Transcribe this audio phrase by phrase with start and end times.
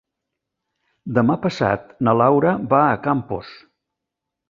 [1.19, 3.57] Demà passat na Laura va a Campos.